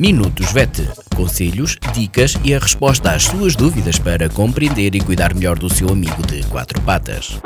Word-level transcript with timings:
Minutos 0.00 0.52
VET. 0.52 0.88
Conselhos, 1.16 1.76
dicas 1.92 2.38
e 2.44 2.54
a 2.54 2.60
resposta 2.60 3.10
às 3.10 3.24
suas 3.24 3.56
dúvidas 3.56 3.98
para 3.98 4.28
compreender 4.28 4.94
e 4.94 5.00
cuidar 5.00 5.34
melhor 5.34 5.58
do 5.58 5.68
seu 5.68 5.88
amigo 5.88 6.24
de 6.24 6.46
quatro 6.46 6.80
patas. 6.82 7.40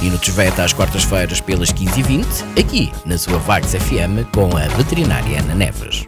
Minutos 0.00 0.28
VET 0.28 0.60
às 0.60 0.72
quartas-feiras 0.72 1.40
pelas 1.40 1.72
15h20, 1.72 2.24
aqui 2.60 2.92
na 3.04 3.18
sua 3.18 3.38
Vagos 3.38 3.74
FM 3.74 4.30
com 4.32 4.56
a 4.56 4.68
veterinária 4.76 5.40
Ana 5.40 5.54
Neves. 5.56 6.06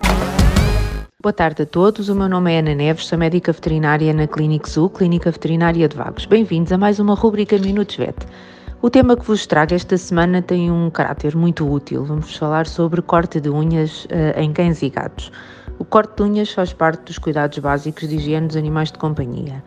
Boa 1.20 1.32
tarde 1.32 1.62
a 1.62 1.66
todos, 1.66 2.08
o 2.08 2.14
meu 2.14 2.28
nome 2.28 2.54
é 2.54 2.60
Ana 2.60 2.76
Neves, 2.76 3.06
sou 3.06 3.18
médica 3.18 3.52
veterinária 3.52 4.14
na 4.14 4.28
Clínica 4.28 4.70
Sul, 4.70 4.88
Clínica 4.88 5.32
Veterinária 5.32 5.88
de 5.88 5.96
Vagos. 5.96 6.26
Bem-vindos 6.26 6.70
a 6.70 6.78
mais 6.78 7.00
uma 7.00 7.16
rubrica 7.16 7.58
Minutos 7.58 7.96
VET. 7.96 8.14
O 8.86 8.88
tema 8.88 9.16
que 9.16 9.24
vos 9.26 9.48
trago 9.48 9.74
esta 9.74 9.98
semana 9.98 10.40
tem 10.40 10.70
um 10.70 10.88
caráter 10.90 11.34
muito 11.34 11.68
útil. 11.68 12.04
Vamos 12.04 12.36
falar 12.36 12.68
sobre 12.68 13.02
corte 13.02 13.40
de 13.40 13.50
unhas 13.50 14.04
uh, 14.04 14.38
em 14.40 14.52
cães 14.52 14.80
e 14.80 14.88
gatos. 14.88 15.32
O 15.80 15.84
corte 15.84 16.14
de 16.14 16.22
unhas 16.22 16.52
faz 16.52 16.72
parte 16.72 17.00
dos 17.00 17.18
cuidados 17.18 17.58
básicos 17.58 18.08
de 18.08 18.14
higiene 18.14 18.46
dos 18.46 18.54
animais 18.54 18.92
de 18.92 18.98
companhia. 18.98 19.60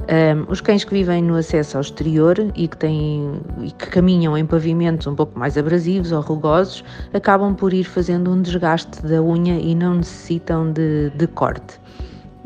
Um, 0.00 0.52
os 0.52 0.60
cães 0.60 0.84
que 0.84 0.92
vivem 0.92 1.22
no 1.22 1.36
acesso 1.36 1.78
ao 1.78 1.80
exterior 1.80 2.36
e 2.54 2.68
que, 2.68 2.76
têm, 2.76 3.40
e 3.62 3.70
que 3.70 3.86
caminham 3.86 4.36
em 4.36 4.44
pavimentos 4.44 5.06
um 5.06 5.14
pouco 5.14 5.38
mais 5.38 5.56
abrasivos 5.56 6.12
ou 6.12 6.20
rugosos 6.20 6.84
acabam 7.14 7.54
por 7.54 7.72
ir 7.72 7.84
fazendo 7.84 8.30
um 8.30 8.42
desgaste 8.42 9.00
da 9.00 9.22
unha 9.22 9.58
e 9.58 9.74
não 9.74 9.94
necessitam 9.94 10.70
de, 10.70 11.08
de 11.16 11.26
corte. 11.26 11.80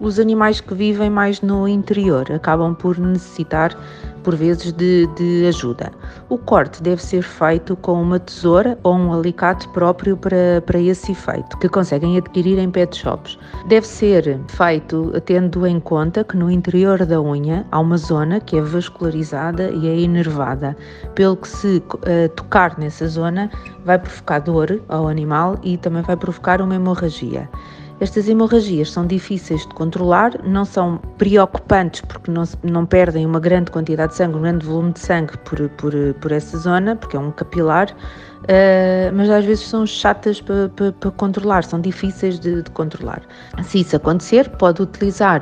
Os 0.03 0.19
animais 0.19 0.61
que 0.61 0.75
vivem 0.75 1.09
mais 1.09 1.41
no 1.43 1.69
interior 1.69 2.27
acabam 2.33 2.75
por 2.75 2.99
necessitar 2.99 3.73
por 4.25 4.35
vezes 4.35 4.73
de, 4.73 5.07
de, 5.15 5.47
ajuda. 5.47 5.93
O 6.29 6.37
corte 6.37 6.83
deve 6.83 7.01
ser 7.01 7.23
feito 7.23 7.77
com 7.77 8.03
uma 8.03 8.19
tesoura 8.19 8.77
ou 8.83 8.97
um 8.97 9.13
alicate 9.13 9.69
próprio 9.69 10.17
para, 10.17 10.61
para 10.67 10.81
esse 10.81 11.13
efeito, 11.13 11.57
que 11.59 11.69
conseguem 11.69 12.19
adquirir 12.19 12.59
em 12.59 12.69
pet 12.69 12.97
shops. 12.97 13.39
Deve 13.69 13.87
ser 13.87 14.41
feito 14.49 15.13
tendo 15.25 15.65
em 15.65 15.79
conta 15.79 16.25
que 16.25 16.37
no 16.37 16.51
interior 16.51 17.07
da 17.07 17.23
unha 17.23 17.65
há 17.71 17.79
uma 17.79 17.97
zona 17.97 18.41
que 18.41 18.59
é 18.59 18.61
vascularizada 18.61 19.71
e 19.71 19.87
é 19.87 19.97
inervada, 19.97 20.77
pelo 21.15 21.37
que 21.37 21.47
se 21.47 21.77
uh, 21.77 22.29
tocar 22.35 22.77
nessa 22.77 23.07
zona 23.07 23.49
vai 23.85 24.01
provocar 24.01 24.41
dor 24.41 24.83
ao 24.89 25.07
animal 25.07 25.61
e 25.63 25.77
também 25.77 26.03
vai 26.03 26.17
provocar 26.17 26.61
uma 26.61 26.75
hemorragia. 26.75 27.49
Estas 28.03 28.29
hemorragias 28.29 28.91
são 28.91 29.07
difíceis 29.07 29.61
de 29.61 29.73
controlar, 29.75 30.33
não 30.43 30.65
são 30.65 30.99
preocupantes 31.19 32.01
porque 32.01 32.33
não, 32.33 32.43
não 32.65 32.85
perdem 32.85 33.25
uma 33.25 33.39
grande 33.39 33.71
quantidade 33.71 34.11
de 34.11 34.19
sangue, 34.19 34.39
um 34.39 34.43
grande 34.43 34.67
volume 34.67 34.93
de 34.93 34.99
sangue 34.99 35.39
por, 35.45 35.69
por, 35.69 35.93
por 36.21 36.33
essa 36.33 36.59
zona, 36.59 36.97
porque 36.97 37.17
é 37.17 37.21
um 37.21 37.31
capilar, 37.31 37.93
uh, 37.93 39.15
mas 39.15 39.31
às 39.31 39.45
vezes 39.45 39.69
são 39.69 39.87
chatas 39.87 40.41
para, 40.41 40.69
para, 40.71 40.91
para 40.91 41.11
controlar, 41.13 41.63
são 41.63 41.81
difíceis 41.81 42.41
de, 42.41 42.63
de 42.63 42.71
controlar. 42.73 43.23
Se 43.63 43.83
isso 43.83 43.95
acontecer, 43.95 44.51
pode 44.51 44.83
utilizar 44.83 45.41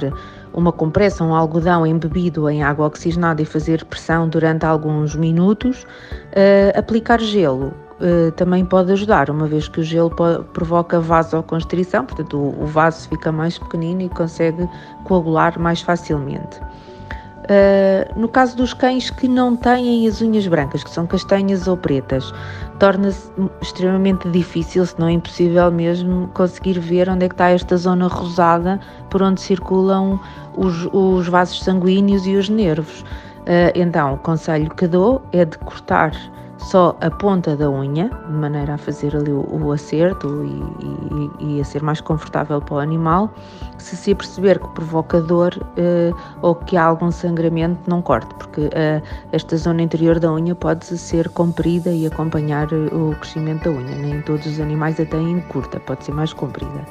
uma 0.53 0.71
compressa, 0.71 1.25
um 1.25 1.35
algodão 1.35 1.87
embebido 1.87 2.47
em 2.51 2.63
água 2.63 2.89
oxigenada 2.89 3.41
e 3.41 3.47
fazer 3.47 3.83
pressão 3.87 4.29
durante 4.29 4.67
alguns 4.67 5.17
minutos, 5.17 5.85
uh, 5.85 6.79
aplicar 6.79 7.21
gelo 7.23 7.73
uh, 8.01 8.33
também 8.33 8.65
pode 8.65 8.93
ajudar, 8.93 9.31
uma 9.31 9.47
vez 9.47 9.69
que 9.69 9.81
o 9.81 9.85
gelo 9.85 10.11
pode, 10.11 10.45
provoca 10.53 11.01
vasoconstrição, 11.01 12.05
portanto 12.05 12.37
o, 12.37 12.63
o, 12.63 12.67
vaso 12.67 13.09
fica 13.09 13.31
mais 13.31 13.59
pequenino 13.59 14.03
e 14.03 14.09
consegue 14.09 14.69
coagular 15.05 15.59
mais 15.59 15.81
facilmente. 15.81 16.61
Uh, 17.51 18.21
no 18.21 18.29
caso 18.29 18.57
dos 18.57 18.73
cães 18.73 19.11
que 19.11 19.27
não 19.27 19.57
têm 19.57 20.07
as 20.07 20.21
unhas 20.23 20.47
brancas, 20.47 20.85
que 20.85 20.91
são 20.91 21.07
castanhas 21.07 21.67
ou 21.67 21.77
pretas, 21.77 22.33
torna-se 22.79 23.29
extremamente 23.61 24.29
difícil, 24.29 24.87
se 24.87 24.99
não 25.01 25.09
é 25.09 25.13
impossível 25.13 25.71
mesmo, 25.73 26.29
conseguir 26.29 26.79
ver 26.79 27.09
onde 27.09 27.25
é 27.25 27.29
que 27.29 27.35
está 27.35 27.51
esta 27.51 27.77
zona 27.77 28.07
rosada 28.07 28.79
por 29.09 29.21
onde 29.23 29.41
circulam 29.41 30.21
os, 30.57 30.89
os 30.93 31.27
vasos 31.27 31.61
sanguíneos 31.63 32.27
e 32.27 32.37
os 32.37 32.49
nervos. 32.49 33.01
Uh, 33.41 33.73
então, 33.75 34.15
o 34.15 34.19
conselho 34.19 34.71
que 34.71 34.87
dou 34.87 35.21
é 35.33 35.45
de 35.45 35.59
cortar 35.59 36.13
só 36.61 36.97
a 37.01 37.11
ponta 37.11 37.57
da 37.57 37.71
unha, 37.71 38.09
de 38.09 38.33
maneira 38.33 38.75
a 38.75 38.79
fazer 38.79 39.17
ali 39.17 39.33
o, 39.33 39.47
o 39.51 39.73
acerto 39.73 40.45
e, 40.45 41.45
e, 41.45 41.57
e, 41.57 41.61
a 41.61 41.65
ser 41.65 41.83
mais 41.83 42.01
confortável 42.01 42.61
para 42.61 42.75
o 42.75 42.79
animal. 42.79 43.33
Se 43.79 43.97
se 43.97 44.15
perceber 44.15 44.59
que 44.59 44.69
provoca 44.69 45.21
dor 45.21 45.53
eh, 45.77 46.13
ou 46.43 46.55
que 46.55 46.77
há 46.77 46.85
algum 46.85 47.11
sangramento, 47.11 47.79
não 47.89 48.03
corte, 48.03 48.33
porque 48.35 48.69
eh, 48.73 49.03
esta 49.33 49.57
zona 49.57 49.83
interior 49.83 50.21
da 50.21 50.33
unha 50.33 50.55
pode 50.55 50.85
ser 50.85 51.29
comprida 51.31 51.91
e 51.91 52.07
acompanhar 52.07 52.71
eh, 52.73 52.95
o 52.95 53.15
crescimento 53.17 53.65
da 53.65 53.71
unha. 53.71 53.97
Nem 53.97 54.23
todos 54.23 54.47
os 54.47 54.61
animais 54.61 55.01
a 55.01 55.07
têm 55.07 55.41
curta, 55.49 55.81
pode 55.81 56.05
ser 56.05 56.13
mais 56.13 56.33
comprida. 56.33 56.85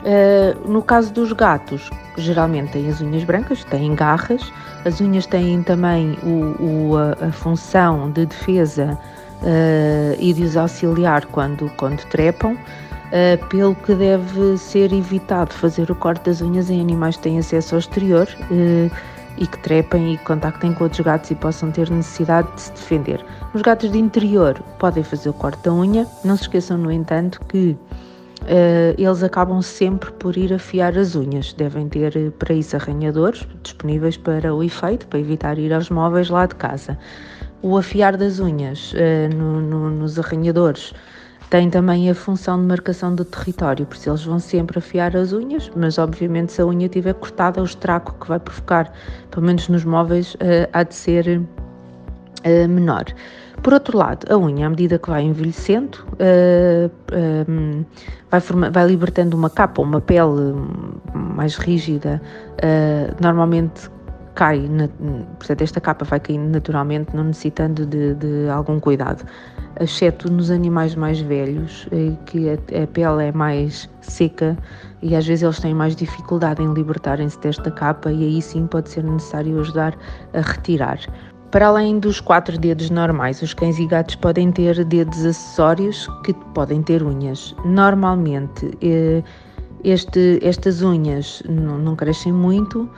Uh, 0.00 0.68
no 0.68 0.82
caso 0.82 1.12
dos 1.12 1.32
gatos, 1.32 1.90
geralmente 2.16 2.72
têm 2.72 2.88
as 2.88 3.00
unhas 3.02 3.22
brancas, 3.22 3.64
têm 3.64 3.94
garras, 3.94 4.50
as 4.84 5.00
unhas 5.00 5.26
têm 5.26 5.62
também 5.62 6.16
o, 6.22 6.62
o, 6.62 6.96
a, 6.96 7.26
a, 7.26 7.32
função 7.32 8.10
de 8.10 8.24
defesa 8.24 8.98
uh, 9.42 10.16
e 10.18 10.32
de 10.32 10.42
os 10.42 10.56
auxiliar 10.56 11.26
quando, 11.26 11.70
quando 11.76 12.02
trepam, 12.06 12.52
uh, 12.54 13.46
pelo 13.48 13.74
que 13.74 13.94
deve 13.94 14.56
ser 14.56 14.90
evitado 14.90 15.52
fazer 15.52 15.90
o 15.90 15.94
corte 15.94 16.24
das 16.24 16.40
unhas 16.40 16.70
em 16.70 16.80
animais 16.80 17.16
que 17.16 17.24
têm 17.24 17.38
acesso 17.38 17.74
ao 17.74 17.80
exterior 17.80 18.26
e 19.36 19.46
que 19.46 19.58
trepem 19.58 20.14
e 20.14 20.18
contactem 20.18 20.72
com 20.72 20.84
outros 20.84 21.04
gatos 21.04 21.30
e 21.30 21.34
possam 21.34 21.70
ter 21.70 21.90
necessidade 21.90 22.50
de 22.54 22.60
se 22.62 22.72
defender. 22.72 23.24
Os 23.52 23.60
gatos 23.60 23.90
de 23.92 23.98
interior 23.98 24.58
podem 24.78 25.02
fazer 25.02 25.28
o 25.28 25.32
corte 25.34 25.62
da 25.62 25.72
unha, 25.72 26.06
não 26.24 26.36
se 26.36 26.42
esqueçam, 26.42 26.78
no 26.78 26.90
entanto, 26.90 27.40
que 27.48 27.76
Uh, 28.42 28.94
eles 28.96 29.22
acabam 29.22 29.60
sempre 29.60 30.10
por 30.12 30.36
ir 30.36 30.52
afiar 30.52 30.96
as 30.96 31.14
unhas. 31.14 31.52
Devem 31.52 31.88
ter 31.88 32.16
eh, 32.16 32.30
para 32.30 32.54
isso 32.54 32.74
arranhadores 32.74 33.46
disponíveis 33.62 34.16
para 34.16 34.54
o 34.54 34.62
efeito, 34.62 35.06
para 35.06 35.18
evitar 35.18 35.58
ir 35.58 35.72
aos 35.72 35.90
móveis 35.90 36.30
lá 36.30 36.46
de 36.46 36.54
casa. 36.54 36.98
O 37.62 37.76
afiar 37.76 38.16
das 38.16 38.40
unhas 38.40 38.92
uh, 38.92 39.34
no, 39.36 39.60
no, 39.60 39.90
nos 39.90 40.18
arranhadores 40.18 40.94
tem 41.50 41.68
também 41.68 42.08
a 42.08 42.14
função 42.14 42.58
de 42.58 42.66
marcação 42.66 43.14
do 43.14 43.24
território, 43.24 43.84
por 43.84 43.96
isso 43.96 44.08
eles 44.08 44.24
vão 44.24 44.38
sempre 44.38 44.78
afiar 44.78 45.16
as 45.16 45.32
unhas, 45.32 45.70
mas 45.74 45.98
obviamente 45.98 46.52
se 46.52 46.62
a 46.62 46.66
unha 46.66 46.86
estiver 46.86 47.12
cortada, 47.14 47.60
o 47.60 47.64
estrago 47.64 48.14
que 48.20 48.28
vai 48.28 48.38
provocar, 48.38 48.92
pelo 49.30 49.46
menos 49.46 49.68
nos 49.68 49.84
móveis, 49.84 50.34
uh, 50.34 50.68
há 50.72 50.82
de 50.82 50.94
ser 50.94 51.42
menor. 52.68 53.04
Por 53.62 53.74
outro 53.74 53.98
lado, 53.98 54.26
a 54.32 54.38
unha, 54.38 54.66
à 54.66 54.70
medida 54.70 54.98
que 54.98 55.10
vai 55.10 55.22
envelhecendo, 55.22 55.98
uh, 56.14 56.88
uh, 57.12 57.84
vai, 58.30 58.40
forma, 58.40 58.70
vai, 58.70 58.86
libertando 58.86 59.36
uma 59.36 59.50
capa, 59.50 59.82
uma 59.82 60.00
pele 60.00 60.54
mais 61.14 61.56
rígida, 61.56 62.22
uh, 62.56 63.22
normalmente 63.22 63.90
cai, 64.34 64.60
na, 64.60 64.88
portanto, 65.38 65.60
esta 65.60 65.80
capa 65.80 66.06
vai 66.06 66.18
caindo 66.20 66.50
naturalmente, 66.50 67.14
não 67.14 67.24
necessitando 67.24 67.84
de, 67.84 68.14
de 68.14 68.48
algum 68.48 68.80
cuidado, 68.80 69.26
exceto 69.78 70.32
nos 70.32 70.50
animais 70.50 70.94
mais 70.94 71.20
velhos, 71.20 71.86
que 72.24 72.48
a, 72.48 72.54
a 72.54 72.86
pele 72.86 73.24
é 73.24 73.32
mais 73.32 73.90
seca 74.00 74.56
e 75.02 75.14
às 75.14 75.26
vezes 75.26 75.42
eles 75.42 75.60
têm 75.60 75.74
mais 75.74 75.94
dificuldade 75.94 76.62
em 76.62 76.72
libertarem-se 76.72 77.38
desta 77.40 77.70
capa, 77.70 78.10
e 78.10 78.24
aí 78.24 78.42
sim 78.42 78.66
pode 78.66 78.88
ser 78.88 79.04
necessário 79.04 79.60
ajudar 79.60 79.94
a 80.32 80.40
retirar. 80.40 80.98
Para 81.50 81.66
além 81.66 81.98
dos 81.98 82.20
quatro 82.20 82.56
dedos 82.56 82.90
normais, 82.90 83.42
os 83.42 83.52
cães 83.52 83.76
e 83.80 83.86
gatos 83.86 84.14
podem 84.14 84.52
ter 84.52 84.84
dedos 84.84 85.24
acessórios 85.24 86.06
que 86.24 86.32
podem 86.54 86.80
ter 86.80 87.02
unhas. 87.02 87.56
Normalmente, 87.64 88.70
eh, 88.80 89.20
este, 89.82 90.38
estas 90.42 90.80
unhas 90.80 91.42
não, 91.48 91.96
crescem 91.96 92.32
muito, 92.32 92.88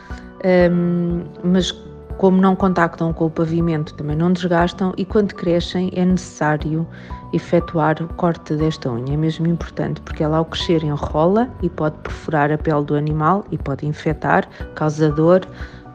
ehm, 0.44 1.22
mas 1.42 1.72
como 2.18 2.40
não 2.40 2.54
contactam 2.54 3.12
com 3.12 3.26
o 3.26 3.30
pavimento, 3.30 3.94
também 3.94 4.14
não 4.14 4.30
desgastam 4.32 4.92
e 4.98 5.04
quando 5.04 5.34
crescem 5.34 5.90
é 5.94 6.04
necessário 6.04 6.86
efetuar 7.32 8.00
o 8.02 8.08
corte 8.14 8.54
desta 8.54 8.90
unha. 8.90 9.14
É 9.14 9.16
mesmo 9.16 9.46
importante 9.46 10.00
porque 10.02 10.22
ela 10.22 10.36
ao 10.36 10.44
crescer 10.44 10.84
enrola 10.84 11.48
e 11.62 11.70
pode 11.70 11.96
perfurar 11.98 12.52
a 12.52 12.58
pele 12.58 12.84
do 12.84 12.94
animal 12.94 13.44
e 13.50 13.56
pode 13.56 13.86
infectar, 13.86 14.46
causa 14.74 15.10
dor, 15.10 15.40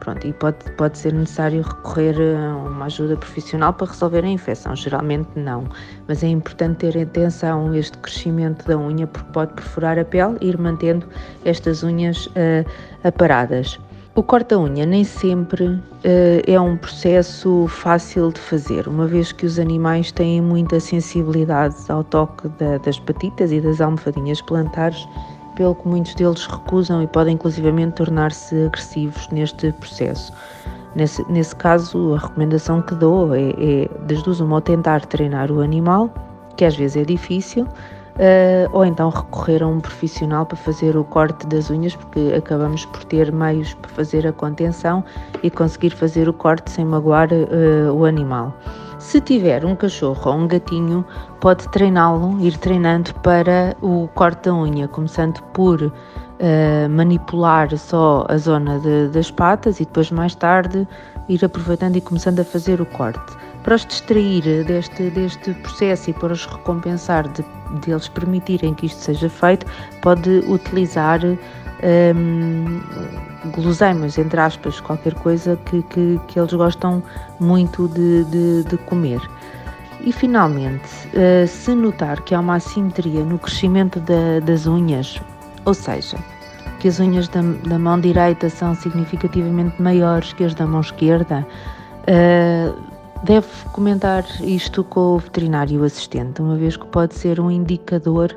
Pronto, 0.08 0.26
e 0.26 0.32
pode, 0.32 0.56
pode 0.78 0.96
ser 0.96 1.12
necessário 1.12 1.60
recorrer 1.60 2.16
a 2.18 2.56
uma 2.56 2.86
ajuda 2.86 3.14
profissional 3.14 3.74
para 3.74 3.88
resolver 3.88 4.24
a 4.24 4.28
infecção. 4.28 4.74
Geralmente 4.74 5.28
não, 5.36 5.64
mas 6.06 6.24
é 6.24 6.28
importante 6.28 6.90
ter 6.90 7.02
atenção 7.02 7.70
a 7.70 7.76
este 7.76 7.98
crescimento 7.98 8.66
da 8.66 8.78
unha 8.78 9.06
porque 9.06 9.30
pode 9.34 9.52
perfurar 9.52 9.98
a 9.98 10.04
pele 10.06 10.38
e 10.40 10.48
ir 10.48 10.56
mantendo 10.56 11.06
estas 11.44 11.82
unhas 11.82 12.26
uh, 12.28 12.64
aparadas. 13.04 13.78
O 14.14 14.22
corta-unha 14.22 14.86
nem 14.86 15.04
sempre 15.04 15.64
uh, 15.66 15.80
é 16.46 16.58
um 16.58 16.78
processo 16.78 17.66
fácil 17.68 18.32
de 18.32 18.40
fazer, 18.40 18.88
uma 18.88 19.06
vez 19.06 19.30
que 19.30 19.44
os 19.44 19.58
animais 19.58 20.10
têm 20.10 20.40
muita 20.40 20.80
sensibilidade 20.80 21.76
ao 21.90 22.02
toque 22.02 22.48
da, 22.58 22.78
das 22.78 22.98
patitas 22.98 23.52
e 23.52 23.60
das 23.60 23.78
almofadinhas 23.78 24.40
plantares 24.40 25.06
pelo 25.58 25.74
que 25.74 25.88
muitos 25.88 26.14
deles 26.14 26.46
recusam 26.46 27.02
e 27.02 27.06
podem 27.08 27.34
inclusivamente 27.34 27.94
tornar-se 27.94 28.66
agressivos 28.66 29.28
neste 29.30 29.72
processo. 29.72 30.32
Nesse, 30.94 31.20
nesse 31.30 31.54
caso, 31.56 32.14
a 32.14 32.18
recomendação 32.18 32.80
que 32.80 32.94
dou 32.94 33.34
é, 33.34 33.50
é 33.58 33.88
das 34.06 34.22
duas 34.22 34.38
uma, 34.38 34.54
ou 34.54 34.60
tentar 34.60 35.04
treinar 35.06 35.50
o 35.50 35.60
animal, 35.60 36.10
que 36.56 36.64
às 36.64 36.76
vezes 36.76 36.98
é 36.98 37.04
difícil, 37.04 37.64
uh, 37.64 38.70
ou 38.70 38.84
então 38.84 39.10
recorrer 39.10 39.60
a 39.60 39.66
um 39.66 39.80
profissional 39.80 40.46
para 40.46 40.56
fazer 40.56 40.96
o 40.96 41.02
corte 41.02 41.44
das 41.48 41.70
unhas, 41.70 41.96
porque 41.96 42.32
acabamos 42.36 42.86
por 42.86 43.02
ter 43.04 43.32
meios 43.32 43.74
para 43.74 43.90
fazer 43.90 44.28
a 44.28 44.32
contenção 44.32 45.04
e 45.42 45.50
conseguir 45.50 45.90
fazer 45.90 46.28
o 46.28 46.32
corte 46.32 46.70
sem 46.70 46.84
magoar 46.84 47.30
uh, 47.32 47.92
o 47.92 48.04
animal. 48.04 48.54
Se 48.98 49.20
tiver 49.20 49.64
um 49.64 49.76
cachorro 49.76 50.30
ou 50.30 50.38
um 50.38 50.48
gatinho, 50.48 51.04
pode 51.40 51.68
treiná-lo, 51.68 52.40
ir 52.40 52.56
treinando 52.58 53.14
para 53.14 53.76
o 53.80 54.08
corte 54.14 54.48
da 54.48 54.54
unha, 54.54 54.88
começando 54.88 55.40
por 55.52 55.80
uh, 55.80 55.92
manipular 56.90 57.76
só 57.78 58.26
a 58.28 58.36
zona 58.36 58.80
de, 58.80 59.08
das 59.08 59.30
patas 59.30 59.78
e 59.78 59.84
depois 59.84 60.10
mais 60.10 60.34
tarde 60.34 60.86
ir 61.28 61.44
aproveitando 61.44 61.94
e 61.94 62.00
começando 62.00 62.40
a 62.40 62.44
fazer 62.44 62.80
o 62.80 62.86
corte. 62.86 63.36
Para 63.62 63.76
os 63.76 63.86
distrair 63.86 64.64
deste, 64.64 65.10
deste 65.10 65.54
processo 65.54 66.10
e 66.10 66.12
para 66.14 66.32
os 66.32 66.44
recompensar 66.46 67.28
de, 67.28 67.44
de 67.80 67.92
eles 67.92 68.08
permitirem 68.08 68.74
que 68.74 68.86
isto 68.86 68.98
seja 69.00 69.28
feito, 69.28 69.64
pode 70.02 70.42
utilizar 70.48 71.20
um, 71.24 72.80
guloseimas, 73.46 74.18
entre 74.18 74.40
aspas, 74.40 74.80
qualquer 74.80 75.14
coisa 75.14 75.56
que, 75.66 75.82
que, 75.84 76.20
que 76.26 76.38
eles 76.38 76.52
gostam 76.52 77.02
muito 77.40 77.88
de, 77.88 78.24
de, 78.24 78.64
de 78.64 78.76
comer. 78.78 79.20
E 80.00 80.12
finalmente, 80.12 80.88
uh, 81.08 81.46
se 81.46 81.74
notar 81.74 82.22
que 82.22 82.34
há 82.34 82.40
uma 82.40 82.56
assimetria 82.56 83.24
no 83.24 83.38
crescimento 83.38 84.00
da, 84.00 84.40
das 84.40 84.66
unhas, 84.66 85.20
ou 85.64 85.74
seja, 85.74 86.16
que 86.78 86.88
as 86.88 87.00
unhas 87.00 87.28
da, 87.28 87.42
da, 87.66 87.78
mão 87.78 88.00
direita 88.00 88.48
são 88.48 88.74
significativamente 88.74 89.80
maiores 89.82 90.32
que 90.32 90.44
as 90.44 90.54
da 90.54 90.66
mão 90.66 90.80
esquerda, 90.80 91.46
uh, 92.04 92.88
deve 93.24 93.48
comentar 93.72 94.24
isto 94.40 94.84
com 94.84 95.16
o 95.16 95.18
veterinário 95.18 95.82
assistente, 95.82 96.40
uma 96.40 96.56
vez 96.56 96.76
que 96.76 96.86
pode 96.86 97.14
ser 97.14 97.40
um 97.40 97.50
indicador 97.50 98.36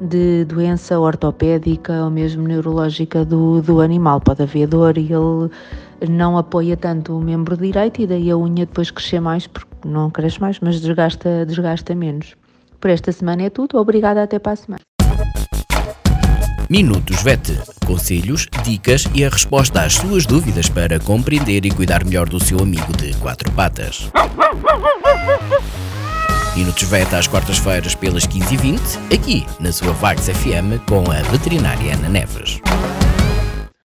de 0.00 0.44
doença 0.44 0.98
ortopédica 0.98 2.04
ou 2.04 2.10
mesmo 2.10 2.46
neurológica 2.46 3.24
do, 3.24 3.62
do 3.62 3.80
animal. 3.80 4.20
Pode 4.20 4.42
haver 4.42 4.66
dor 4.66 4.98
e 4.98 5.10
ele 6.00 6.12
não 6.12 6.36
apoia 6.36 6.76
tanto 6.76 7.16
o 7.16 7.20
membro 7.20 7.56
direito 7.56 8.02
e 8.02 8.06
daí 8.06 8.30
a 8.30 8.36
unha 8.36 8.66
depois 8.66 8.90
crescer 8.90 9.20
mais, 9.20 9.46
porque 9.46 9.88
não 9.88 10.10
cresce 10.10 10.40
mais, 10.40 10.58
mas 10.60 10.80
desgasta, 10.80 11.46
desgasta 11.46 11.94
menos. 11.94 12.34
Por 12.80 12.90
esta 12.90 13.12
semana 13.12 13.44
é 13.44 13.50
tudo. 13.50 13.78
Obrigada, 13.78 14.22
até 14.22 14.38
para 14.38 14.52
a 14.52 14.56
semana. 14.56 14.80
Minutos 16.68 17.22
VET. 17.22 17.52
Conselhos, 17.86 18.48
dicas 18.64 19.04
e 19.14 19.24
a 19.24 19.28
resposta 19.28 19.82
às 19.82 19.94
suas 19.94 20.26
dúvidas 20.26 20.68
para 20.68 20.98
compreender 20.98 21.64
e 21.64 21.70
cuidar 21.70 22.04
melhor 22.04 22.28
do 22.28 22.42
seu 22.42 22.58
amigo 22.58 22.92
de 22.96 23.14
quatro 23.18 23.50
patas. 23.52 24.10
Minutos 26.56 26.84
VET 26.84 27.12
às 27.14 27.26
quartas-feiras 27.26 27.94
pelas 27.94 28.26
15h20, 28.26 28.78
aqui 29.12 29.44
na 29.58 29.72
sua 29.72 29.92
Vagos 29.92 30.28
FM 30.28 30.78
com 30.86 31.10
a 31.10 31.20
veterinária 31.30 31.94
Ana 31.94 32.08
Neves. 32.08 32.60